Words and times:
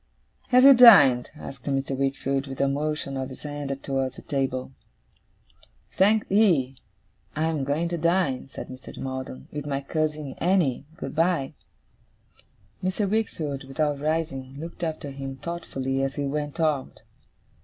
'Have 0.47 0.63
you 0.63 0.73
dined?' 0.73 1.29
asked 1.35 1.65
Mr. 1.65 1.95
Wickfield, 1.95 2.47
with 2.47 2.59
a 2.59 2.67
motion 2.67 3.15
of 3.17 3.29
his 3.29 3.43
hand 3.43 3.77
towards 3.83 4.15
the 4.15 4.23
table. 4.23 4.71
'Thank'ee. 5.95 6.75
I 7.35 7.43
am 7.43 7.63
going 7.63 7.87
to 7.89 7.99
dine,' 7.99 8.47
said 8.47 8.69
Mr. 8.69 8.97
Maldon, 8.97 9.47
'with 9.51 9.67
my 9.67 9.81
cousin 9.81 10.33
Annie. 10.39 10.87
Good 10.97 11.13
bye!' 11.15 11.53
Mr. 12.83 13.07
Wickfield, 13.07 13.65
without 13.67 13.99
rising, 13.99 14.55
looked 14.59 14.83
after 14.83 15.11
him 15.11 15.35
thoughtfully 15.37 16.01
as 16.01 16.15
he 16.15 16.25
went 16.25 16.59
out. 16.59 17.03